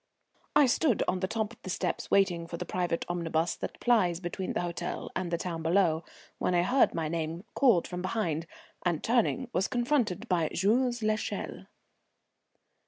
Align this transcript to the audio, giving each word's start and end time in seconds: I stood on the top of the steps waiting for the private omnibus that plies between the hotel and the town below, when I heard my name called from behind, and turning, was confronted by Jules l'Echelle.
I 0.55 0.65
stood 0.65 1.03
on 1.07 1.19
the 1.19 1.27
top 1.27 1.53
of 1.53 1.61
the 1.61 1.69
steps 1.69 2.09
waiting 2.09 2.47
for 2.47 2.57
the 2.57 2.65
private 2.65 3.05
omnibus 3.07 3.55
that 3.57 3.79
plies 3.79 4.19
between 4.19 4.53
the 4.53 4.61
hotel 4.61 5.11
and 5.15 5.29
the 5.29 5.37
town 5.37 5.61
below, 5.61 6.03
when 6.39 6.55
I 6.55 6.63
heard 6.63 6.95
my 6.95 7.07
name 7.07 7.43
called 7.53 7.87
from 7.87 8.01
behind, 8.01 8.47
and 8.83 9.03
turning, 9.03 9.47
was 9.53 9.67
confronted 9.67 10.27
by 10.27 10.49
Jules 10.55 11.03
l'Echelle. 11.03 11.67